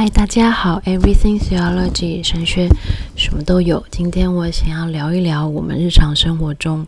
[0.00, 2.68] 嗨，大家好，Everything Theology 神学
[3.16, 3.84] 什么都有。
[3.90, 6.86] 今天我想要聊一聊我们日常生活中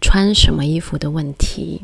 [0.00, 1.82] 穿什么衣服的问题。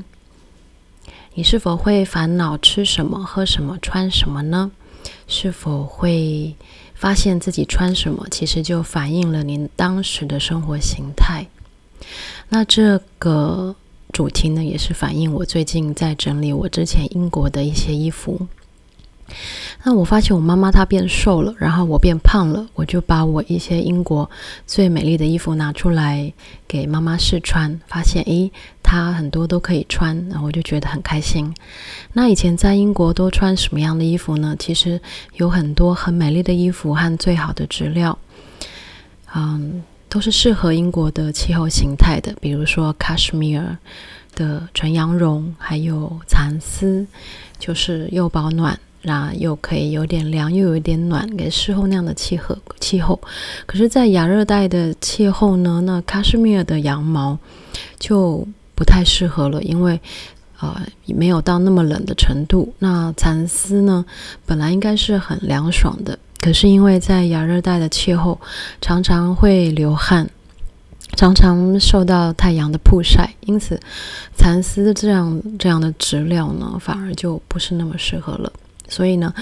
[1.35, 4.71] 你是否会烦恼吃什么、喝什么、穿什么呢？
[5.27, 6.55] 是否会
[6.95, 11.47] 发现自己穿什么其实就反映了您当时的生活形态？
[12.49, 13.77] 那这个
[14.15, 18.49] 主题呢，也是反映我最近在整理我之前英国的一些衣服。
[19.83, 24.29] 那我发现我妈妈她变瘦了，然后我变胖了，我就把我一些英国
[24.67, 26.33] 最美丽的衣服拿出来
[26.67, 28.51] 给妈妈试穿，发现诶，
[28.83, 31.55] 她很多都可以穿，然后我就觉得很开心。
[32.13, 34.57] 那以前在英国都穿什么样的衣服呢？
[34.59, 35.01] 其实
[35.35, 38.19] 有很多很美丽的衣服和最好的质料，
[39.35, 43.77] 嗯，都是适合英国的气候形态的，比如说 Cashmere
[44.35, 47.07] 的纯羊绒，还有蚕丝，
[47.59, 48.79] 就是又保暖。
[49.03, 53.19] 那又可以有点凉，又有一点暖，给适候那样的气候气候。
[53.65, 57.39] 可是，在亚热带的气候呢，那喀什米尔的羊毛
[57.99, 60.01] 就不太适合了，因为
[60.61, 62.73] 呃没有到那么冷的程度。
[62.81, 64.05] 那蚕丝呢，
[64.45, 68.41] 本来应该是很凉爽的，可是因为在亚热带的气候，
[68.81, 70.29] 常常会流汗，
[71.17, 73.81] 常常受到太阳的曝晒，因此
[74.37, 78.53] 蚕丝这样这样的质料呢，反而就不是那么适合了。
[78.89, 79.33] 所以呢，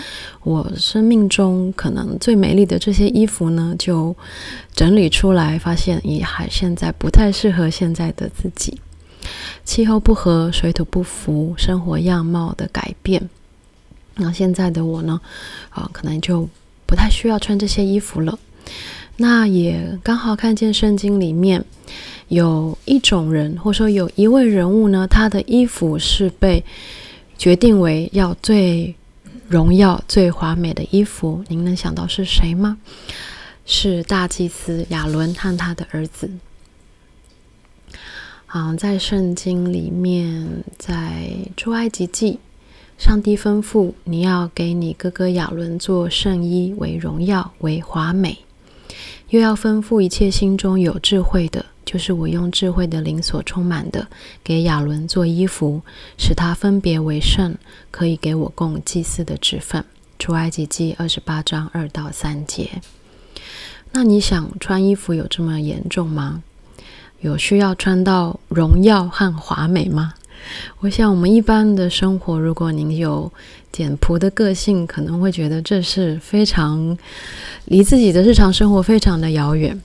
[0.42, 4.14] 我生命中可能最美丽的这些衣服呢，就
[4.75, 8.80] 整理出来，发现也还现在不太适合现在的自己。
[9.64, 13.28] 气候不合，水土不服，生活样貌的改变，
[14.16, 15.20] 那现在的我呢，
[15.70, 16.48] 啊，可能就
[16.86, 18.38] 不太需要穿这些衣服了。
[19.16, 21.64] 那也刚好看见圣经里面
[22.28, 26.64] 有一种人，或者说有一位人物呢，他的衣服是被
[27.38, 28.94] 决定为要最。
[29.48, 32.78] 荣耀最华美的衣服，您能想到是谁吗？
[33.64, 36.31] 是大祭司亚伦和他的儿子。
[38.47, 42.38] 好，在圣经里面，在出埃及记，
[42.97, 48.38] 上帝吩咐你要给你哥哥亚伦做圣衣，为荣耀，为华美，
[49.31, 51.67] 又要吩咐一切心中有智慧的。
[51.84, 54.09] 就是我用智慧的灵所充满的，
[54.43, 55.83] 给亚伦做衣服，
[56.19, 57.55] 使他分别为圣，
[57.93, 59.84] 可以给我供祭祀的职分。
[60.19, 62.83] 出埃及记二十八章二到三节。
[63.93, 66.43] 那你想穿衣服有这么严重吗？
[67.21, 70.15] 有需要穿到荣耀和华美吗？
[70.81, 73.33] 我想我们一般的生活，如果您有
[73.76, 76.97] 简朴的个性，可能会觉得这是非常
[77.66, 79.78] 离自己的日常生活非常的遥远。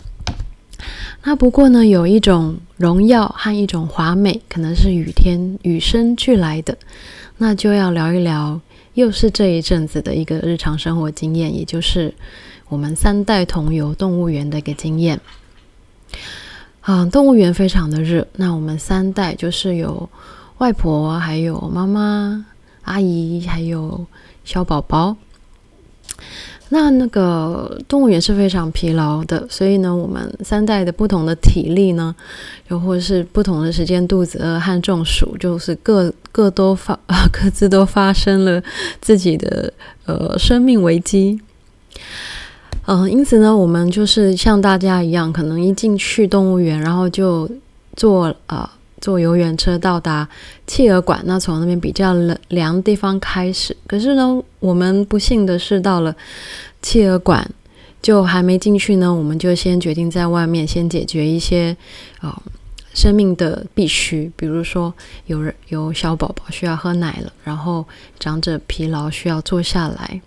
[1.23, 6.77] 那不过呢，有一种荣耀和一种华美，可能是雨天与生俱来的。
[7.37, 8.61] 那就要聊一聊，
[8.93, 12.13] 又是这一阵子的一个日常生活经验，也就是
[12.69, 15.19] 我们三代同游动物园的一个经验。
[16.79, 20.09] 啊，动物园非常的热，那我们三代就是有
[20.59, 22.45] 外婆，还有妈妈、
[22.83, 24.05] 阿姨，还有
[24.43, 25.15] 小宝宝。
[26.73, 32.15] 那那个动物园是非常疲劳的，所以呢，我们三代的不同的体力呢，
[32.69, 36.97] 又或是不同的时间肚子饿和中暑，就是各各都发，
[37.33, 38.63] 各自都发生了
[39.01, 39.73] 自己的
[40.05, 41.41] 呃生命危机。
[42.85, 47.49] 嗯、因此呢，我们就是像大家一样，可能一进去动物园，然后就
[47.97, 48.77] 做啊。
[49.01, 50.29] 坐游园车到达
[50.67, 53.75] 企鹅馆，那从那边比较冷凉的地方开始。
[53.87, 56.15] 可是呢，我们不幸的是到了
[56.83, 57.49] 企鹅馆，
[57.99, 61.75] 就还没进去呢，我们就先决定在外面先解决一些
[62.19, 62.39] 啊、
[62.93, 64.93] 生命的必须，比如说
[65.25, 67.83] 有人有小宝宝需要喝奶了，然后
[68.19, 70.21] 长者疲劳需要坐下来，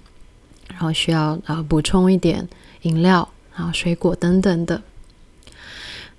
[0.69, 2.49] 然后需要啊、呃、补充一点
[2.83, 4.83] 饮料，然后水果等等的。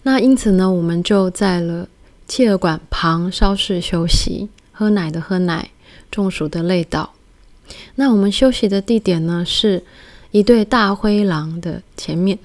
[0.04, 1.86] 那因此呢，我们就在了。
[2.28, 5.70] 企鹅馆旁稍事休息，喝奶的喝奶，
[6.10, 7.14] 中暑的累倒。
[7.96, 9.84] 那我们休息的地点呢，是
[10.32, 12.38] 一对大灰狼的前面。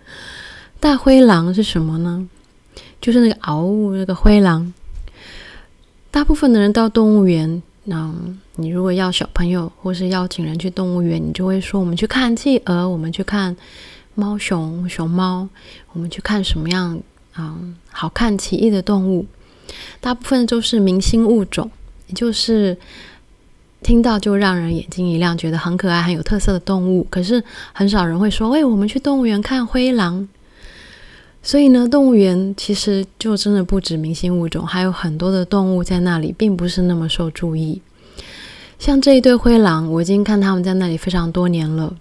[0.80, 2.28] 大灰狼是什么呢？
[3.00, 4.72] 就是那个嗷呜那个灰狼。
[6.10, 8.12] 大部分的人到动物园，那
[8.56, 13.56] 你如果要小朋友或是邀请人去动物园，你就会说：我们去看企鹅，我们去看
[14.14, 15.48] 猫熊、熊猫，
[15.92, 17.00] 我们去看什么样？
[17.38, 19.26] 嗯，好看奇异的动物，
[20.00, 21.70] 大部分都是明星物种，
[22.08, 22.76] 也就是
[23.82, 27.06] 听到就让人眼睛一亮，觉得很可爱、很有特色的动物。
[27.08, 27.42] 可是
[27.72, 30.28] 很少人会说：“喂，我们去动物园看灰狼。”
[31.40, 37.80] 所以呢，动物园其实就真的不止明星物种，还有很多的动物在那里，并不是那么受注意。
[38.78, 41.96] 像这一对灰狼，我已经看他们在那里非常多年了。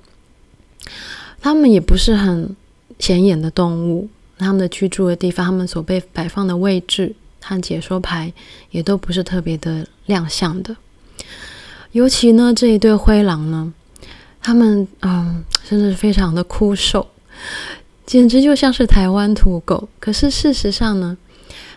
[1.40, 2.56] 他们也不是很
[2.98, 8.32] 显眼的动物，他们的居住的地方，他们所被摆放的位置和解说牌
[8.72, 10.76] 也都不是特别的亮相的。
[11.92, 13.74] 尤其呢，这一对灰狼呢，
[14.42, 17.08] 他们嗯，真的是非常的枯瘦，
[18.06, 19.90] 简直就像是台湾土狗。
[20.00, 21.18] 可是事实上呢，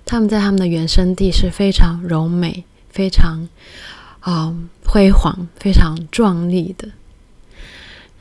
[0.05, 3.49] 他们在他们的原生地是非常柔美、非常
[4.19, 4.55] 啊、
[4.85, 6.89] 辉煌、非常壮丽的。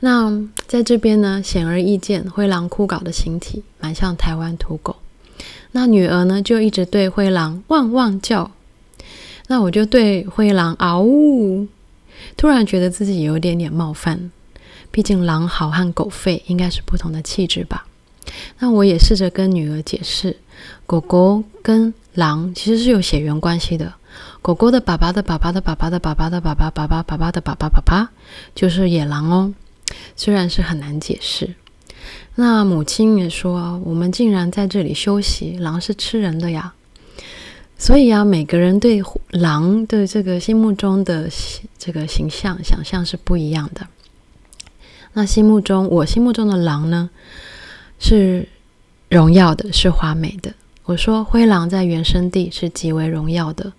[0.00, 4.96] 那在这边呢，显而易见，灰狼枯槁的形体蛮像台湾土狗。
[5.72, 8.50] 那女儿呢，就一直对灰狼汪汪叫。
[9.46, 11.68] 那我就对灰狼嗷呜。
[12.36, 14.30] 突然觉得自己有点点冒犯，
[14.90, 17.86] 毕竟狼嚎和狗吠应该是不同的气质吧。
[18.58, 20.36] 那我也试着跟女儿解释，
[20.86, 23.92] 狗狗跟狼其实是有血缘关系的。
[24.40, 28.10] 狗狗的爸爸的爸爸的爸爸的爸爸的爸爸爸爸爸爸的爸爸爸爸
[28.54, 29.52] 就是野狼哦。
[30.16, 31.54] 虽然是很难解释。
[32.36, 36.72] 那母亲也说，我们竟然在这里休息，狼是吃人的呀。
[37.76, 41.28] 所以啊，每个人对狼的这个心目中的
[41.78, 43.86] 这个形象想象是不一样的。
[45.14, 47.10] 那心目中，我心目中的狼呢，
[47.98, 48.48] 是
[49.08, 50.52] 荣耀的，是华美的。
[50.84, 53.72] 我说灰狼在原生地是极为荣耀的，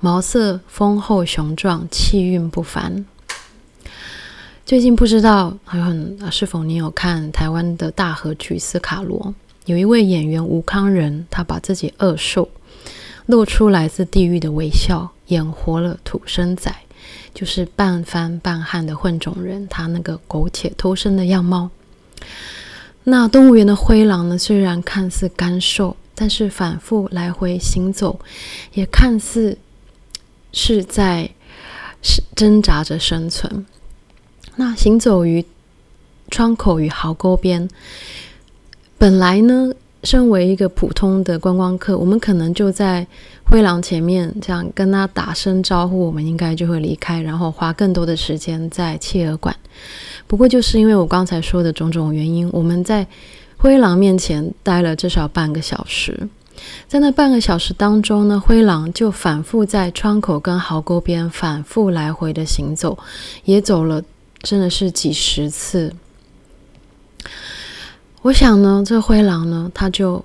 [0.00, 3.04] 毛色丰厚雄壮，气韵不凡。
[4.66, 9.16] 最近不知道还很是否你有看台湾的大河剧《斯卡罗》，
[9.66, 12.48] 有一位演员吴康仁，他把自己饿瘦。
[13.26, 16.74] 露出来自地狱的微笑，演活了土生仔，
[17.32, 21.70] 就是半番半汉的混种人，他那个苟且偷生的样貌。
[23.04, 24.36] 那动物园的灰狼呢？
[24.36, 28.18] 虽然看似干瘦，但是反复来回行走，
[28.72, 29.56] 也看似
[30.50, 31.30] 是在
[32.34, 33.64] 挣扎着生存。
[34.56, 35.44] 那行走于
[36.30, 37.68] 窗口与壕沟边，
[38.98, 39.72] 本来呢？
[40.04, 43.04] 身为一个普通的观光客，我们可能就在
[43.50, 49.56] 灰狼前面这样跟他打声招呼，我们应该就会离开，然后花更多的时间在企鹅馆。
[50.28, 53.04] 不过，就是因为我刚才说的种种原因，我们在
[53.56, 56.28] 灰狼面前待了至少半个小时。
[56.86, 62.96] 在那半个小时当中呢，灰狼就反复在窗口跟壕沟边反复来回的行走，
[63.44, 64.00] 也走了
[64.46, 65.92] 真的是几十次。
[68.22, 70.24] 我想呢，这灰狼呢，他就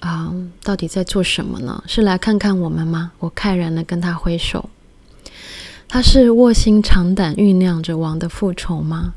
[0.00, 0.34] 啊、
[0.64, 1.80] 到底在做什么呢？
[1.86, 3.12] 是来看看我们吗？
[3.20, 4.68] 我慨然的跟他挥手。
[5.86, 9.14] 他是卧薪尝胆，酝酿着王的复仇吗？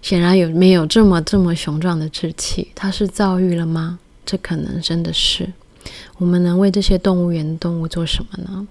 [0.00, 2.72] 显然有没有这么这么雄壮的志气？
[2.74, 3.98] 他是遭遇了吗？
[4.24, 5.52] 这可能真的是。
[6.16, 8.66] 我们能为这些动物园动物做什么呢？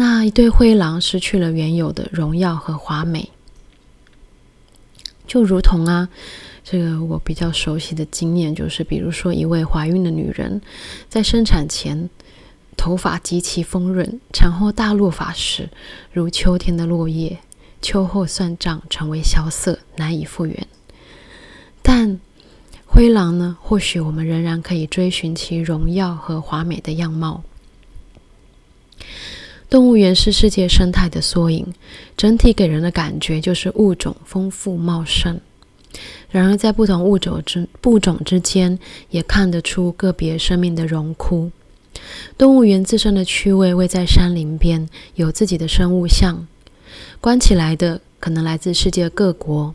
[0.00, 3.28] 那一对灰狼失去了原有的荣耀和华美，
[5.26, 6.08] 就如同啊。
[6.64, 10.62] 这个我比较熟悉的经验就是，比如说一位怀孕的女人，
[11.10, 12.08] 在生产前
[12.78, 15.68] 头发极其丰润，产后大落发时
[16.14, 17.36] 如秋天的落叶，
[17.82, 20.66] 秋后算账成为萧瑟，难以复原。
[21.82, 22.18] 但
[22.86, 23.58] 灰狼呢？
[23.60, 27.44] 或许我们仍然可以追寻其荣耀和华美的样貌。
[29.70, 31.72] 动物园是世界生态的缩影，
[32.16, 35.40] 整体给人的感觉就是物种丰富茂盛。
[36.28, 38.76] 然而，在不同物种之物种之间，
[39.10, 41.52] 也看得出个别生命的荣枯。
[42.36, 46.46] 动物园自身的区位位在山林边，有自己的生物相。
[47.20, 49.72] 关起来的可能来自世界各国、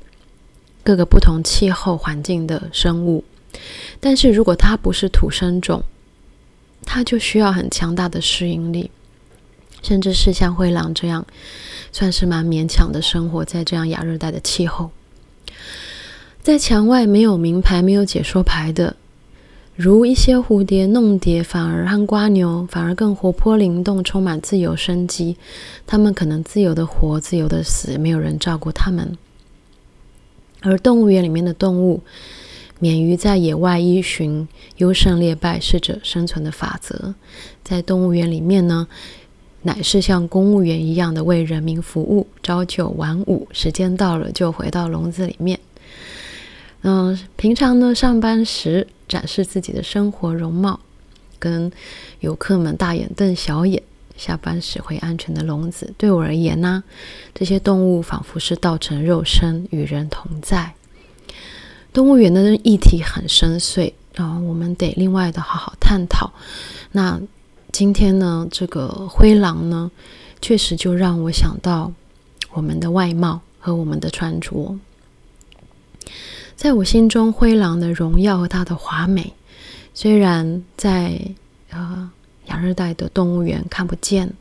[0.84, 3.24] 各个不同气候环境的生物。
[4.02, 5.84] 但是如果它不是土生种，
[6.86, 8.92] 它就需要很强大的适应力，
[9.86, 11.24] 甚至是像灰狼这样，
[11.92, 14.90] 算是蛮勉强的生活在这样亚热带的气候。
[16.42, 18.96] 在墙外没有名牌、没有解说牌的，
[19.76, 25.38] 如一些蝴蝶、弄蝶，反而和瓜牛反而更活泼灵动，充满自由生机。
[25.86, 29.16] 它们可能自由的活，自由的死，没有人照顾它们。
[30.62, 32.02] 而动物园里面的动物，
[32.80, 37.14] 免于在野外依循优胜劣败、适者生存的法则，
[37.64, 38.88] 在动物园里面呢，
[39.66, 45.60] 乃是像公务员一样的为人民服务，朝九晚五，时间到了就回到笼子里面。
[46.84, 50.80] 嗯，平常呢，上班时展示自己的生活容貌，
[51.40, 51.72] 跟
[52.20, 53.82] 游客们大眼瞪小眼；
[54.16, 55.92] 下班时回安全的笼子。
[55.98, 56.84] 对我而言呢，
[57.34, 60.74] 这些动物仿佛是道成肉身，与人同在。
[61.92, 66.32] 动物园的议题很深邃，然后我们得另外的好好探讨。
[66.92, 67.20] 那
[67.78, 69.92] 今天呢，这个灰狼呢，
[70.42, 71.92] 确实就让我想到
[72.54, 74.80] 我们的外貌和我们的穿着。
[76.56, 79.34] 在我心中，灰狼的荣耀和它的华美，
[79.94, 81.20] 虽然在
[81.70, 82.10] 呃
[82.46, 84.32] 亚热带的动物园看不见，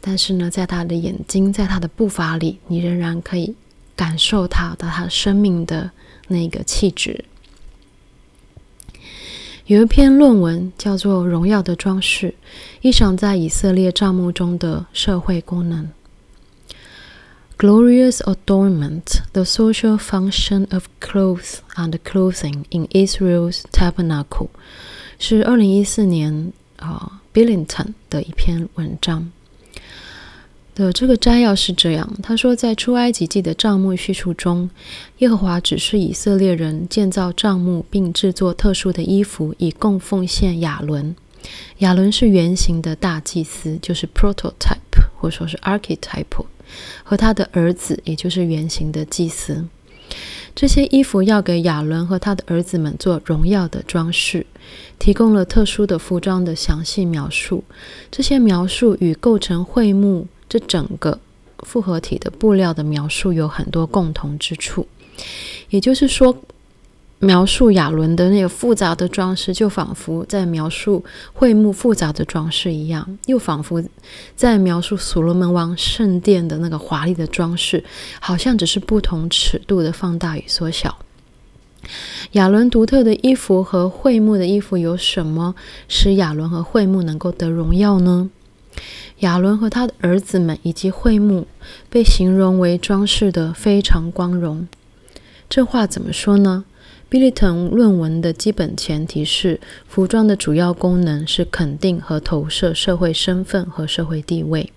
[0.00, 3.56] 但是呢，在它的眼睛，在它的步伐里，你仍然可以
[3.96, 5.90] 感受它的它生命的
[6.28, 7.24] 那个气质。
[9.66, 12.34] 有一篇论文叫做《荣耀的装饰：
[12.80, 15.88] 一场在以色列帐幕中的社会功能》
[17.56, 24.48] （Glorious Adornment: The Social Function of Clothes and Clothing in Israel's Tabernacle），
[25.20, 29.30] 是二零一四年啊、Billington 的一篇文章。
[30.74, 34.70] 的这个摘要是这样，他说，在出埃及记的帐幕叙述中，
[35.18, 41.14] 耶和华指示以色列人建造帐幕，并制作特殊的衣服，以供奉献亚伦。
[41.78, 44.78] 亚伦是原型的大祭司，就是 prototype
[45.18, 46.46] 或者说是 archetype，
[47.02, 49.66] 和他的儿子，也就是原型的祭司。
[50.54, 54.46] 这些衣服要给亚伦和他的儿子们做荣耀的装饰，
[54.98, 57.64] 提供了特殊的服装的详细描述。
[58.10, 60.26] 这些描述与构成会幕。
[60.52, 61.18] 这整个
[61.60, 64.86] 复合体的布料的描述有很多共同之处，
[65.70, 66.36] 也就是说，
[67.20, 73.82] 描述亚伦的那个复杂的装饰，就仿佛在描述会幕复杂的装饰一样，又仿佛
[74.36, 77.82] 在描述所罗门王圣殿的那个华丽的装饰，
[78.20, 80.98] 好像只是不同尺度的放大与缩小。
[82.32, 85.54] 亚伦独特的衣服和会幕的衣服有什么
[85.88, 88.28] 使亚伦和会幕能够得荣耀呢？
[89.20, 91.46] 亚伦和他的儿子们以及会幕
[91.88, 94.66] 被形容为装饰得非常光荣。
[95.48, 96.64] 这话怎么说呢
[97.10, 104.72] ？？Billiton 论文的基本前提是，服装的主要功能是肯定和投射社会身份和社会地位。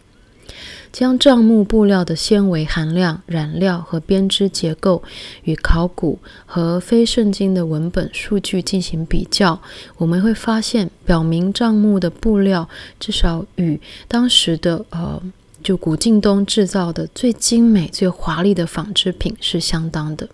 [0.91, 5.03] 将帐幕布料的纤维含量、染料和编织结构
[5.43, 9.61] 与考古和非圣经的文本数据进行比较，
[9.97, 12.69] 我们会发现，表明帐幕的布料
[12.99, 15.21] 至少与当时的呃，
[15.61, 20.29] 就古近东制造的最精美、最华丽的纺织品是相当的。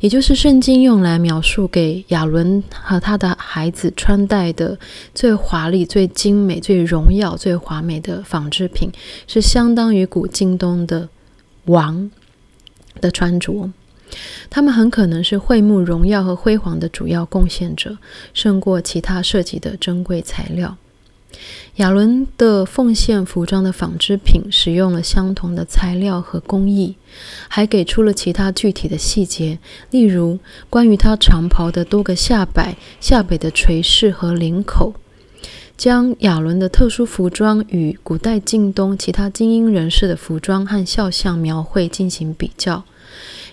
[0.00, 4.78] 也就是圣经用来描述给亚伦和他的孩子穿戴的
[5.14, 8.90] 最华丽、最精美、最荣耀、最华美的纺织品，
[9.26, 11.08] 是相当于古近东的
[11.66, 12.10] 王
[13.00, 13.70] 的穿着。
[14.48, 17.96] 他们很可能是会幕荣耀和辉煌的主要贡献者，
[18.34, 20.76] 胜过其他涉及的珍贵材料。
[21.76, 26.96] 亚伦的奉献服装的纺织品使用了相同的材料和工艺，
[27.48, 29.58] 还给出了其他具体的细节，
[29.90, 34.94] 例如关于他长袍的多个下摆、下摆的垂饰和领口。
[35.76, 42.84] 将亚伦的特殊服装与古代近东其他精英人士的服装和肖像描绘进行比较，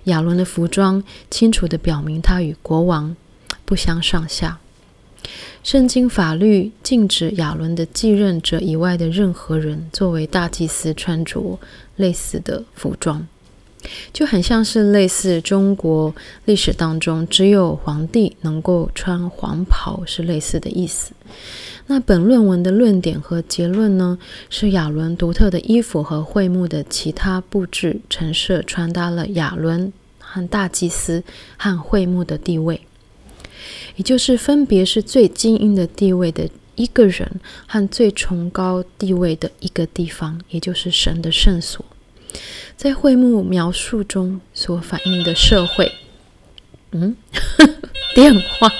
[0.05, 3.15] 亚伦的服装清楚地表明他与国王
[3.63, 4.59] 不相上下。
[5.67, 11.59] 圣经法律禁止亚伦的继任者以外的任何人作为大祭司穿着
[11.97, 13.27] 类似的服装，
[14.13, 21.11] 就很像是类似中国历史当中只有皇帝能够穿黄袍是类似的意思。
[21.87, 24.17] 那本论文的论点和结论呢，
[24.49, 31.21] 是亚伦独特的衣服和会幕的其他布置陈设传达了亚伦和大祭司
[31.57, 32.79] 和会幕的地位。
[33.95, 41.83] 也就是分别是最精英的地位的一个人和最崇高地位的一个地方，也就是神的圣所。
[42.75, 45.91] 在会幕描述中所反映的社会，
[46.91, 47.15] 嗯，
[48.13, 48.71] 电话。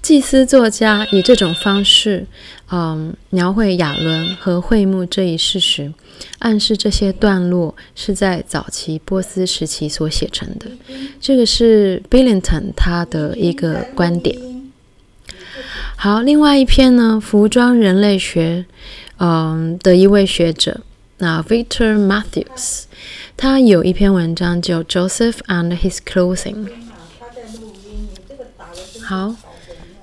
[0.00, 2.26] 祭司作家以这种方式，
[2.70, 5.92] 嗯，描绘亚伦和会幕这一事实，
[6.38, 10.66] 暗示这些段落是在早期波斯时期所写成的。
[11.20, 14.38] 这个是 Billington 他的一个观点。
[15.96, 18.66] 好，另外一篇呢，服装人类学，
[19.18, 20.80] 嗯，的一位学者，
[21.18, 22.84] 那 Victor Matthews，
[23.36, 26.68] 他有一篇文章叫 Joseph and His Clothing。
[29.02, 29.34] 好。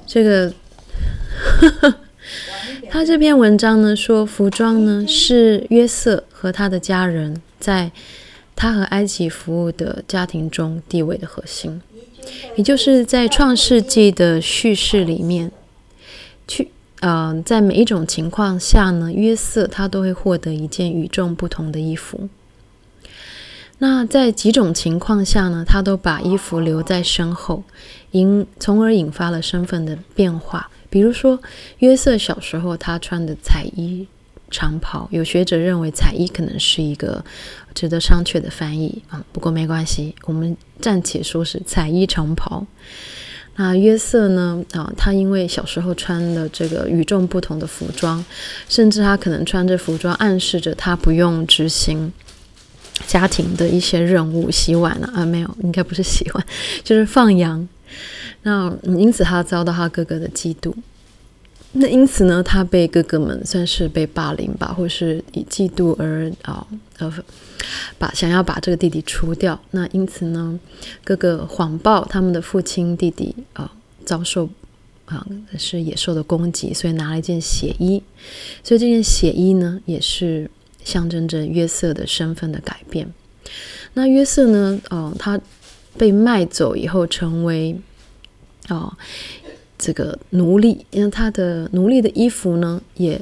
[0.07, 0.53] 这个，
[1.59, 1.95] 呵呵，
[2.95, 7.91] 他这篇文章呢说，服装呢是约瑟和他的家人在
[8.55, 11.81] 他和埃及服务的家庭中地位的核心，
[12.55, 15.51] 也就是在创世纪的叙事里面，
[16.47, 16.71] 去
[17.01, 22.29] 呃，在每一种情况下呢，约瑟他都会获得一件与众不同的衣服。
[23.79, 27.65] 那在几种情况下呢，他都把衣服留在身后，
[28.11, 30.69] 引从而引发了身份的变化。
[30.95, 31.37] 比如说，
[31.79, 34.07] 约瑟小时候他穿的彩衣
[34.49, 35.09] 长袍。
[35.11, 37.21] 有学者认为彩衣可能是一个
[37.73, 42.65] 值得商榷的翻译啊，不过没关系，我们暂且说是彩衣长袍。
[43.57, 44.63] 那约瑟呢？
[44.71, 48.23] 啊，他因为小时候穿了这个与众不同的服装，
[48.69, 52.13] 甚至他可能穿着服装暗示着他不用执行
[53.05, 55.25] 家庭的一些任务，洗碗啊，啊？
[55.25, 56.45] 没有，应该不是洗碗，
[56.85, 57.67] 就是放羊。
[58.43, 60.73] 那因此他遭到他哥哥的嫉妒。
[61.77, 66.65] 那因此呢，他被哥哥们算是被霸凌吧，或是以嫉妒而啊
[66.99, 67.13] 呃
[67.97, 69.59] 把想要把这个弟弟除掉。
[69.71, 70.57] 那因此呢，
[71.03, 73.69] 哥哥谎报他们的父亲弟弟啊
[74.05, 74.47] 遭受
[75.03, 78.01] 啊是野兽的攻击，所以拿了一件血衣。
[78.63, 80.49] 所以这件血衣呢，也是
[80.85, 83.11] 象征着约瑟的身份的改变。
[83.95, 85.37] 那约瑟呢，哦、他
[85.97, 87.79] 被卖走以后，成为
[88.69, 88.93] 哦。
[89.77, 93.19] 这个奴隶，因为他的奴隶的衣服呢，也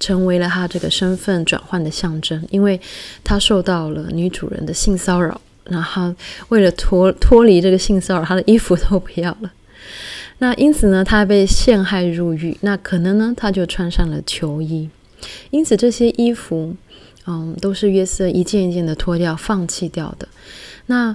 [0.00, 2.42] 成为了他这个身份转换的象征。
[2.50, 2.80] 因为
[3.22, 6.12] 他受到了女主人的性骚扰，然后
[6.48, 9.52] 为了脱脱离这个性骚扰，他的衣服都不要了。
[10.38, 12.56] 那因此呢，他被陷害入狱。
[12.62, 14.88] 那可能呢，他就穿上了囚衣。
[15.50, 16.74] 因此，这些衣服，
[17.26, 20.26] 嗯，都是约瑟一件一件的脱掉、放弃掉的。
[20.86, 21.14] 那。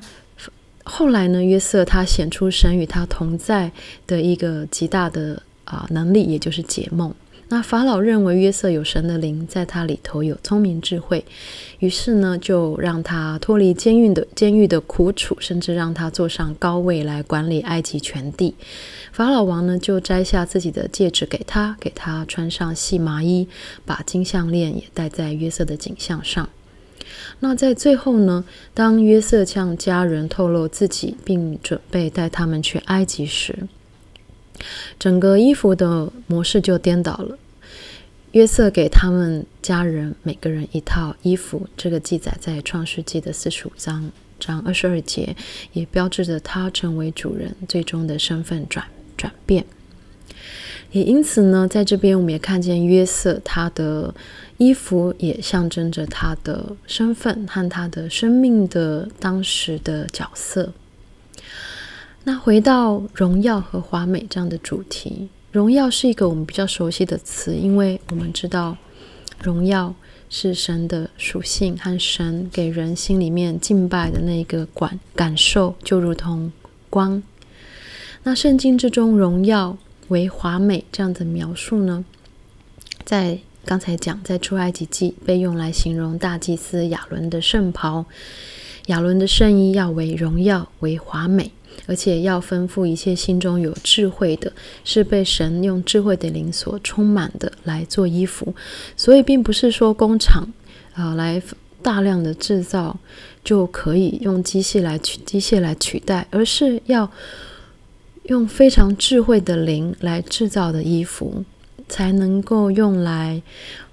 [0.88, 3.72] 后来呢，约瑟他显出神与他同在
[4.08, 7.13] 的一个极大的啊、能力，也就是解梦。
[7.50, 11.24] 那法老认为约瑟有神的灵在他里头，有聪明智慧，
[11.79, 18.53] 于是呢，就让他脱离监狱的监狱的苦楚，甚至让他坐上高位来管理埃及全地。
[19.13, 23.48] 法老王呢，就摘下自己的戒指给他，给他穿上细麻衣，
[23.86, 26.50] 把金项链也戴在约瑟的颈项上。
[27.39, 33.67] 那在最后呢，当约瑟向家人透露自己并准备带他们去埃及时，
[34.98, 37.38] 整个衣服的模式就颠倒了。
[38.32, 45.36] 约瑟给他们家人每个人一套衣服，这个记载在创世纪的四十五章章二十二节，
[45.73, 49.65] 也标志着他成为主人最终的身份转转变。
[50.91, 54.13] 也因此呢，在这边我们也看见约瑟他的。
[54.60, 60.73] 衣服也象征着他的身份和他的生命的当时的角色。
[62.23, 68.75] 那回到荣耀和华美这样的主题，荣耀是一个我们比较熟悉的词，因为我们知道
[69.43, 69.93] 荣耀
[70.27, 76.51] 是神的属性和神给人心里面敬拜的那个感感受，就如同
[76.89, 77.21] 光。
[78.23, 79.77] 那圣经之中，荣耀
[80.10, 82.06] 为华美这样的描述呢，
[83.04, 88.06] 在刚才讲，在出埃及记被用来形容大祭司亚伦的圣袍，
[88.86, 91.52] 亚伦的圣衣要为荣耀、为华美，
[91.86, 94.54] 而且要吩咐一切心中有智慧的，
[94.86, 98.56] 是被神用智慧的灵所充满的来做衣服。
[98.96, 100.48] 所以，并不是说工厂
[100.93, 101.43] 啊、呃、来
[101.82, 102.98] 大量的制造
[103.43, 107.12] 就可以用机械来取机械来取代，而是要
[108.27, 111.43] 用非常智慧的灵来制造的衣服。
[111.89, 113.41] 才能够用来，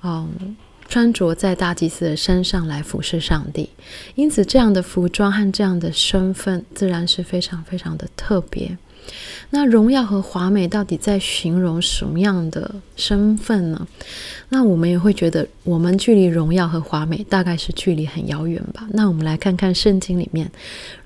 [0.02, 0.56] 嗯，
[0.88, 3.70] 穿着在大祭司的身上来服侍上帝。
[4.16, 8.76] 因此，这样的服装和这样的身份，自然是非常非常的特别。
[9.50, 13.86] 那荣耀和华美到底在形容什么样的身份呢？
[14.48, 18.86] 那我们也会觉得，我们距离荣耀和华美大概是距离很遥远吧？
[18.92, 20.50] 那我们来看看圣经里面，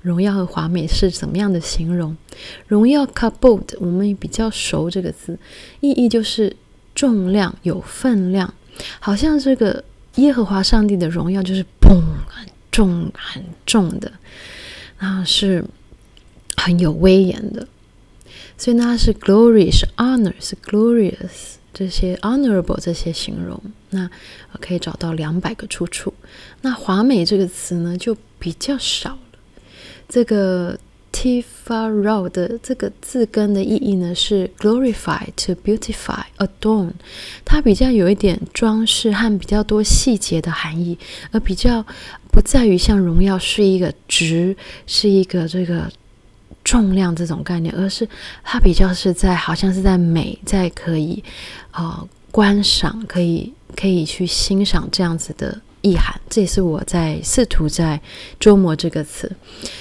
[0.01, 2.15] 荣耀和华美是怎么样的形容？
[2.67, 5.37] 荣耀 kabod，我们也比较熟这个字，
[5.79, 6.55] 意义就是。
[6.95, 8.53] 重量有分量，
[8.99, 9.81] 好像这个
[10.15, 14.11] 耶和华上帝的荣耀就是嘣，很重很重的，
[14.97, 15.63] 那是
[16.57, 17.65] 很有威严的，
[18.59, 24.07] 所以呢，它是 glory 是 honor 是 glorious 这些 honorable 这些形容，那
[24.59, 26.13] 可以找到两百个出处。
[26.61, 29.39] 那华美这个词呢，就比较少了，
[30.07, 30.77] 这个。
[31.11, 36.91] Tifarau 的这个字根的意义呢，是 glorify to beautify adorn，
[37.43, 40.97] 它比较有一点装饰和比较多细节的含义，
[41.31, 41.83] 而比较
[42.31, 45.91] 不在于像荣耀是一个值，是一个这个
[46.69, 48.07] 重量这种概念，而是
[48.43, 51.23] 它比较是在好像是在美，在可以
[51.71, 55.59] 啊、呃、观赏，可以可以去欣赏这样子的。
[55.81, 57.99] 意涵，这也是我在试图在
[58.39, 59.31] 琢磨这个词，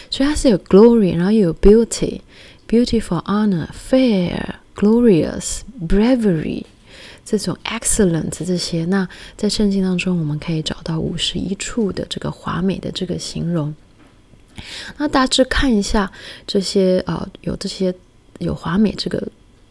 [0.08, 4.40] 所以它是有 glory，然后又有 beauty，beautiful honor fair
[4.74, 6.62] glorious bravery
[7.24, 8.84] 这种 excellent 这些。
[8.86, 13.74] 那在圣经当中，我们可以找到五十一处的这个华美的这个形容。
[14.96, 16.10] 那大致看一下
[16.46, 17.94] 这些啊、呃，有这些
[18.38, 19.22] 有华美这个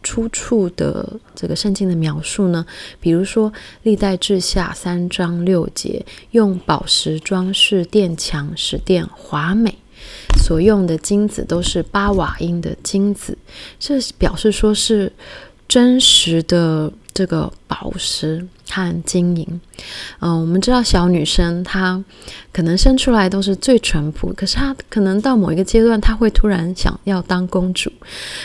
[0.02, 2.64] 出处的这个圣经的描述呢？
[3.00, 9.76] 比如说历代志下三章六节，用宝石装饰殿墙，使殿华美，
[10.42, 13.36] 所用的金子都是巴瓦音的金子，
[13.78, 15.12] 这表示说是
[15.66, 16.92] 真实的。
[17.14, 19.60] 这个宝石和经营，
[20.20, 22.02] 嗯，我们知道小女生她
[22.52, 27.90] 可能生出来都是最淳朴，可是她可能到某一个阶段，她会突然想要当公主，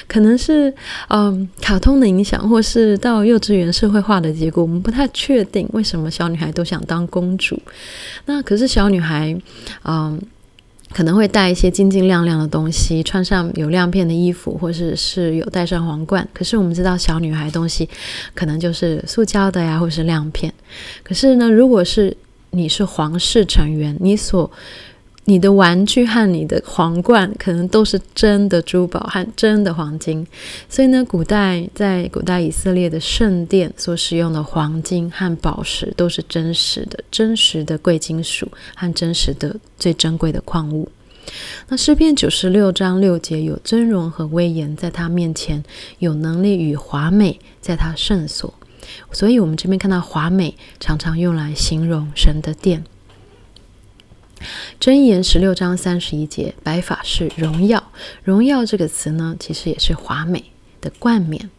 [0.08, 0.74] 可能是
[1.10, 7.62] 嗯卡通的影响，或是到幼稚园社会化的结果，我们不太确定为什么小女孩都想当公主。
[8.26, 9.36] 那可是小女孩，
[9.84, 10.22] 嗯。
[10.94, 16.28] 可能会带一些晶晶亮亮的东西，穿上有亮片的衣服，或者是，是有戴上皇冠。
[16.34, 17.90] 可是我们知道，小女孩东西
[18.36, 20.54] 可能就是塑胶的呀，或是亮片。
[21.04, 22.16] 可是呢，如果是
[22.52, 24.50] 你是皇室成员，你所
[25.26, 30.28] 你的玩具和你的皇冠可能都是真的珠宝和真的黄金，
[30.68, 40.90] 所以呢，古代在古代以色列的圣殿所使用的黄金和宝石都是真实的、真实的贵金属和真实的最珍贵的矿物。
[41.70, 45.64] 那诗篇九十六章六节有尊荣和威严在他面前，
[46.00, 48.54] 有能力与华美在他圣所，
[49.14, 52.84] 所以我们这边看到华美常常用来形容神的殿。
[54.80, 57.92] 箴言十六章三十一节，白发是荣耀。
[58.24, 60.44] 荣耀这个词呢，其实也是华美
[60.82, 61.50] 的冠冕，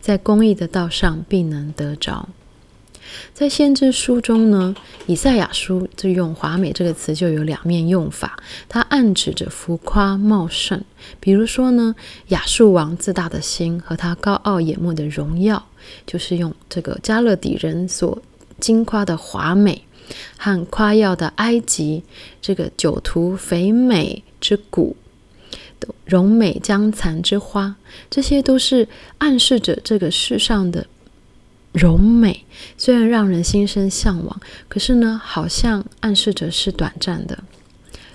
[0.00, 2.28] 在公益的道上必能得着。
[3.34, 4.74] 在先知书中呢，
[5.06, 10.82] 以赛亚书就用华美这个词就有两面用法，它暗指着浮夸茂盛。
[11.20, 11.94] 比如说呢，
[12.28, 15.62] 亚述王自大的心和他高傲眼目的荣耀，
[16.06, 18.22] 就是用这个加勒底人所
[18.58, 19.82] 惊夸的华美。
[20.36, 22.02] 和夸耀的埃及，
[22.40, 24.96] 这个酒徒肥美之骨，
[26.04, 27.76] 荣美将残之花，
[28.10, 28.88] 这些都是
[29.18, 30.86] 暗示着这个世上的
[31.72, 32.44] 荣美，
[32.76, 37.42] 虽然让人心生向往，可是呢，好像暗示着是短暂的，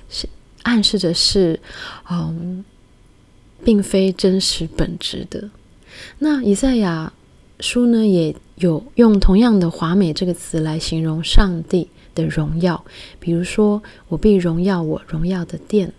[0.09, 0.29] 是
[0.63, 1.59] 暗示着是，
[2.09, 2.63] 嗯，
[3.63, 5.49] 并非真实本质的。
[6.19, 7.11] 那以赛亚
[7.59, 12.85] 书呢，也有用同样的“华美”这个词来形容上帝的荣耀，
[13.19, 15.91] 比如说：“我必荣耀我荣耀的殿，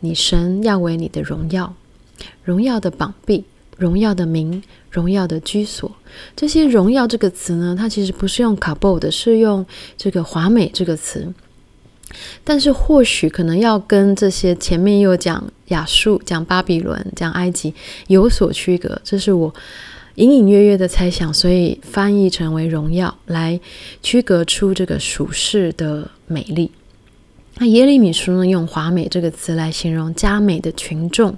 [0.00, 1.74] 你神要为你的荣耀，
[2.42, 3.44] 荣耀的膀臂，
[3.76, 5.92] 荣耀的名，荣耀的居所。”
[6.34, 9.64] 这些“荣耀”这个词呢，它其实不是用 kabod，是用
[9.96, 11.32] 这个“华美”这个词，
[12.42, 17.72] 但是或许可能要跟这些前面又讲亚述、讲巴比伦、讲埃及
[18.08, 19.54] 有所区隔，这是我。
[20.18, 23.60] 隐隐约约的猜想，所以翻译成为“荣耀”，来
[24.02, 26.72] 区隔出这个属世的美丽。
[27.60, 31.36] 那耶利米书呢，用“华美”这个词来形容佳美的群众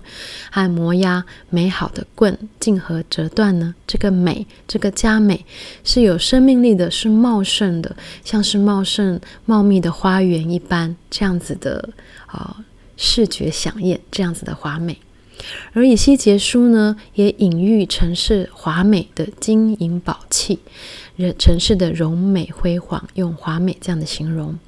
[0.51, 3.75] 和摩押美好的棍，径何折断呢？
[3.87, 5.45] 这个美，这个佳美
[5.85, 11.87] 是有生命力的，是茂盛的，像是茂盛茂密的花园一般，这样子的
[12.25, 12.57] 啊、
[12.97, 14.97] 视觉饗宴，这样子的华美。
[15.73, 20.59] 而以西结书呢，也隐喻城市华美的金银宝器，
[21.17, 24.59] 人城市的荣美辉煌，用华美这样的形容。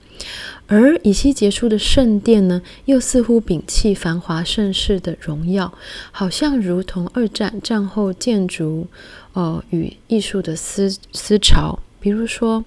[0.66, 5.72] 而以西结书的圣殿呢，又似乎摒弃繁华盛世的荣耀，
[6.10, 8.86] 好像如同二战战后建筑，
[9.32, 11.78] 呃，与艺术的思思潮。
[12.00, 12.64] 比如说，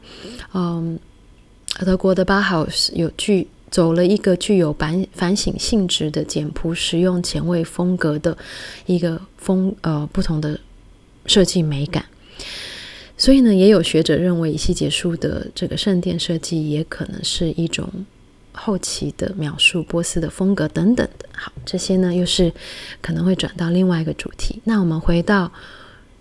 [0.53, 0.99] 嗯、
[1.79, 3.47] 德国的巴豪斯有句。
[3.75, 8.37] 走了一个具有反反省性质的简朴实用前卫风格的
[8.85, 10.57] 一个风呃不同的
[11.25, 12.05] 设计美感，
[13.17, 18.05] 所以呢，也有学者认为以西结书的这个圣殿设计也可能是一种
[18.53, 21.27] 后期的描述波斯的风格等等的。
[21.33, 22.53] 好，这些呢又是
[23.01, 24.61] 可能会转到另外一个主题。
[24.63, 25.51] 那我们回到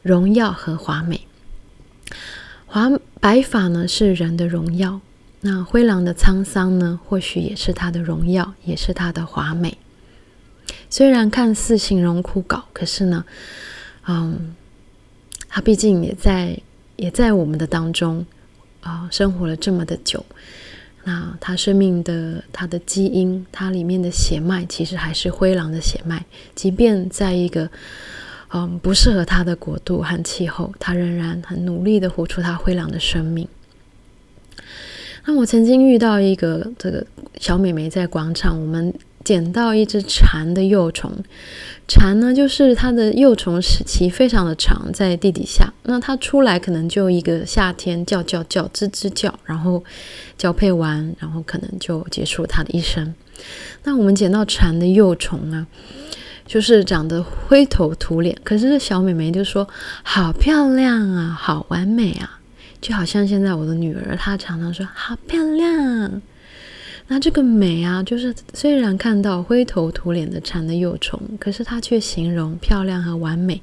[0.03, 1.21] 荣耀和华美，
[2.67, 2.91] 华
[3.21, 5.01] 白发呢是人的荣耀。
[5.47, 9.77] 那灰狼的沧桑呢，或许也是他的荣耀，也是他的华美。
[10.89, 13.23] 虽然看似形容枯槁，可是呢，
[14.07, 14.55] 嗯，
[15.51, 16.59] 他毕竟也在
[16.97, 18.25] 也在我们的当中
[18.81, 20.25] 啊、生活了这么的久。
[21.03, 26.25] 那他生命的他的基因，他里面的血脉，其实还是灰狼的血脉。
[26.55, 27.69] 即便在一个
[28.49, 33.47] 嗯不适合他的国度和气候，他仍然很努力的活出他灰狼的生命。
[35.27, 37.07] 那我曾经遇到一个这个
[37.41, 38.93] 小美眉在广场，我们
[39.25, 41.11] 捡到一只蝉的幼虫。
[41.87, 45.73] 蝉呢，就是它的幼虫时期非常的长，在地底下。
[45.85, 49.83] 那它出来可能就一个夏天叫叫叫，吱吱叫，然后
[50.37, 53.15] 交配完，然后可能就结束它的一生。
[53.83, 55.67] 那我们捡到蝉的幼虫啊，
[56.47, 58.37] 就是长得灰头土脸。
[58.45, 59.69] 可是这小美眉就说
[60.05, 62.41] ：“好漂亮啊，好完美啊！”
[62.85, 66.21] 就好像现在我的女儿，她常常说：“好漂亮。”
[67.09, 73.63] 那这个美啊，就是虽然看到灰头土脸的蝉的幼虫，可是她却形容漂亮和完美。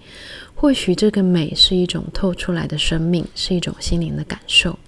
[0.55, 4.79] 或许这个美是一种透出来的生命，是一种心灵的感受。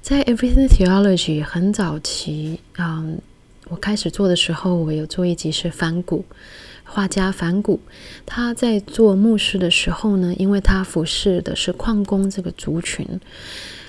[0.00, 3.18] 在 Everything Theology 很早期，嗯，
[3.64, 6.24] 我开始做的时候，我有做一集是反骨
[6.94, 7.80] 画家梵谷，
[8.24, 13.04] 他在做牧师的时候呢，因为他服侍的是矿工这个族群，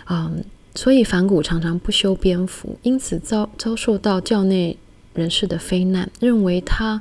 [0.09, 4.75] 嗯，所以梵谷常常不修边幅，因此遭遭受到教内
[5.13, 6.99] 人士的非难，认为他，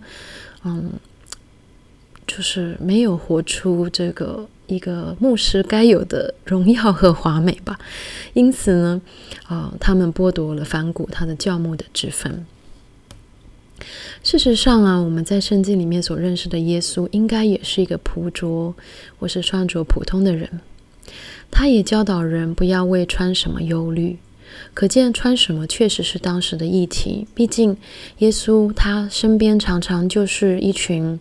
[0.63, 0.91] 嗯，
[2.27, 4.47] 就是没有活出这个。
[4.67, 7.79] 一个牧师该有的荣耀和华美吧，
[8.33, 9.03] 因此呢，
[9.43, 12.47] 啊、呃，他们剥夺了梵谷他的教牧的职分。
[14.23, 18.75] 事实上啊，我们在圣经里面所认识的耶稣，应该也是一个朴拙
[19.19, 20.61] 或是穿着普通的人。
[21.51, 24.19] 他也教导人不要为穿什么忧虑，
[24.73, 27.27] 可见穿什么确实是当时的议题。
[27.35, 27.77] 毕竟
[28.19, 31.19] 耶稣他身边常常就是一群。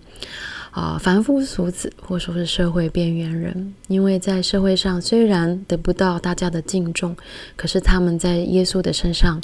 [0.72, 7.16] 啊，凡夫俗子，或说是社会边缘人，因为在社会上虽然得不到大家的敬重，
[7.56, 9.40] 可是他们在耶稣的身上，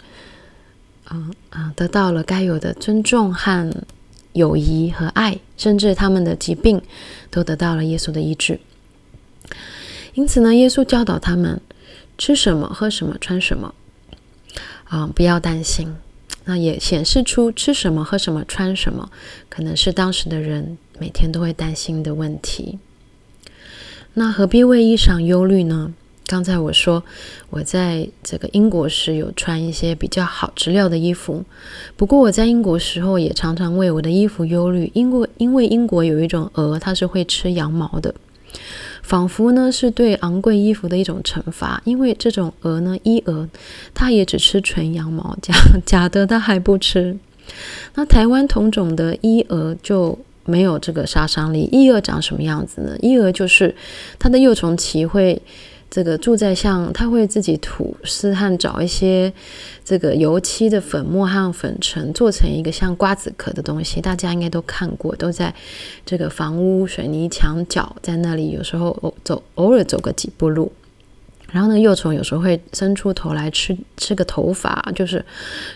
[1.09, 3.69] 啊啊，得到了该有的尊重和
[4.33, 6.81] 友谊和爱，甚至他们的疾病
[7.29, 8.59] 都得到了耶稣的医治。
[10.13, 11.59] 因此呢，耶稣教导他们
[12.17, 13.73] 吃什么、喝什么、穿什么，
[14.85, 15.95] 啊，不要担心。
[16.45, 19.11] 那也显示出吃什么、喝什么、穿什么，
[19.49, 22.79] 可能是当时的人每天都会担心的问题。
[24.15, 25.93] 那何必为衣裳忧虑呢？
[26.29, 27.03] 刚才我说
[27.49, 31.43] 我在这个英国时有穿一些比较好质料的衣服，
[31.97, 38.13] 不过我在英国时候也常常为我的衣服忧虑，因为因为英国有一种鹅，它是会吃羊毛的。
[39.01, 43.49] 仿佛呢是对昂贵衣服的一种惩罚，因为这种鹅呢，伊鹅，
[43.95, 47.17] 它也只吃纯羊毛，假 假的它还不吃。
[47.95, 51.67] 那台湾同种的伊鹅就没有这个杀伤力。
[51.71, 52.95] 伊鹅长什么样子呢？
[53.01, 53.73] 伊鹅就是
[54.19, 55.41] 它的幼虫期会。
[55.91, 59.33] 这个住在像，它会自己吐丝和找一些
[59.83, 63.99] 这个油漆的粉末和粉尘，做成一个像瓜子壳的东西。
[63.99, 65.53] 大家应该都看过，都在
[66.05, 70.71] 这个房屋水泥墙角，在那里有时候偶走偶尔走个几步路。
[71.51, 75.25] 然后呢，幼虫有时候会伸出头来吃吃个头发，就是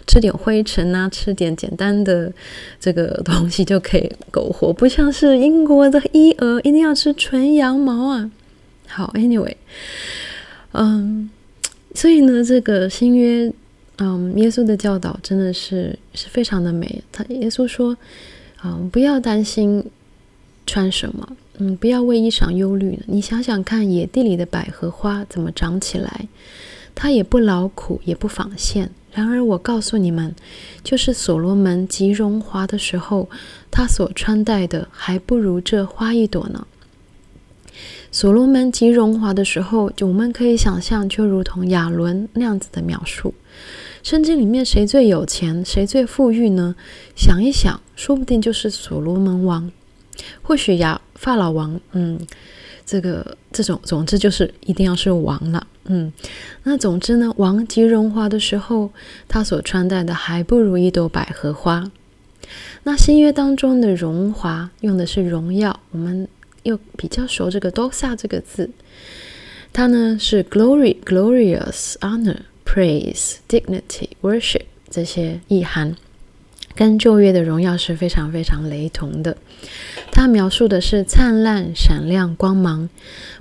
[0.06, 2.32] 吃点灰尘啊，吃点简单的
[2.80, 8.30] 这个东西就可以苟活，不像是英国的伊蛾一定要吃纯羊毛啊。
[8.94, 9.56] 好，Anyway，
[10.74, 11.30] 嗯，
[11.96, 13.52] 所以呢，这个新约，
[13.98, 17.04] 嗯，耶稣的教导真的是是非常的美。
[17.12, 17.98] 他耶稣说，
[18.64, 19.84] 嗯，不要担心
[20.68, 21.28] 穿什么，
[21.58, 23.00] 嗯，不要为衣裳忧虑。
[23.08, 26.28] 你想想看，野地里的百合花怎么长起来？
[26.94, 28.92] 它也不劳苦，也不纺线。
[29.12, 30.34] 然而，我告诉你们，
[30.84, 33.28] 就是所罗门极荣华的时候，
[33.72, 36.68] 他所穿戴的还不如这花一朵呢。
[38.14, 43.34] 所罗门极荣华的时候，就我们可以想象，就如同亚伦那样子的描述。
[44.04, 46.76] 圣经里面谁最有钱，谁最富裕呢？
[47.16, 49.72] 想一想，说不定就是所罗门王。
[50.44, 52.20] 或许呀，法老王，嗯，
[52.86, 56.14] 这个这种，总之就是一定要是王了，嗯。
[56.62, 58.92] 那总之呢，王极荣华的时候，
[59.28, 61.90] 他所穿戴的还不如一朵百合花。
[62.84, 66.28] 那新约当中的荣华，用的是荣耀，我们。
[66.64, 68.70] 又比较熟这个多萨这个字，
[69.72, 75.96] 它呢是 glory、glorious、honor、praise、dignity、worship 这些意涵，
[76.76, 79.38] 跟旧约的荣耀是非常非常雷同的。
[80.24, 82.88] 它描述的是灿烂、闪亮、光芒。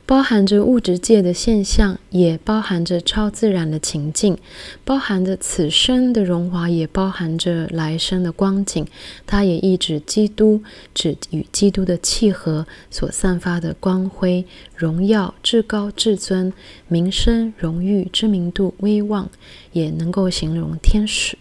[0.04, 4.36] 包含着物质界的现象，也包含着超自然的情境，
[4.84, 8.84] 包含着此生的荣华，也包含着来生的光景。
[9.28, 10.60] 它也意指基督，
[10.92, 16.52] 指与基督的契合所散发的光辉、荣耀、至高、至尊、
[16.88, 19.30] 名声、荣誉、知名度、威望，
[19.70, 21.38] 也能够形容天使。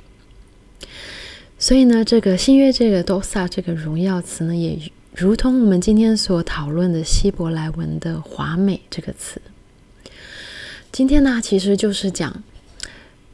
[1.58, 4.78] 所以呢，这个新约这个 doxa 这个荣耀词呢，也。
[5.14, 9.42] 如同我们今天所讨论的希伯来文的“华美”这个词，
[10.90, 12.42] 今天呢，其实就是讲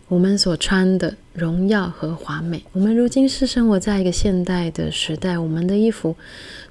[0.07, 2.63] 我们所穿的荣耀和华美。
[2.71, 6.15] 我们如今是生活在一个现代的时代，我们的衣服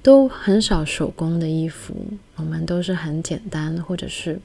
[0.02, 1.94] 都很少手工的衣服，
[2.34, 4.40] 我们都是很简单，或者是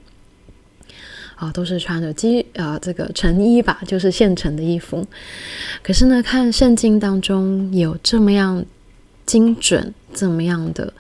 [1.38, 5.08] 啊、都是穿着机啊这个成衣吧，就是现成的衣服。
[5.82, 8.64] 可是呢，看圣经当中有这么样。
[9.24, 10.94] 精准、这么样的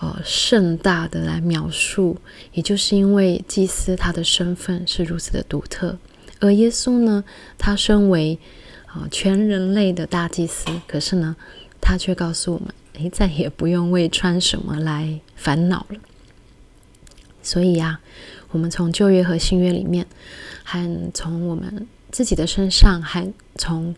[0.00, 2.16] 呃盛大的来描述，
[2.52, 5.98] 也就是因为祭司他的身份是如此的独特，
[6.40, 7.24] 而耶稣呢，
[7.56, 8.38] 他身为
[8.86, 11.36] 啊、呃、全人类的大祭司，可是呢，
[11.80, 15.98] 他却告诉我们，诶，再也不用为穿什么来烦恼了。
[17.42, 18.00] 所以呀、
[18.50, 20.06] 我们从旧约和新约里面，
[20.62, 23.94] 还从我们自己的身上，还从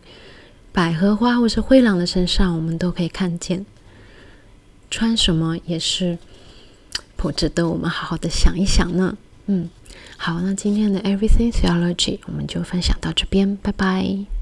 [0.71, 3.65] 百合花或是灰狼的身上，我们都可以看见，
[4.91, 6.19] 穿什么也是
[7.15, 9.17] 不值得我们好好的想一想呢。
[9.47, 9.69] 嗯，
[10.17, 14.40] 好，那今天的 Everything Theology 我们就分享到这边，拜拜。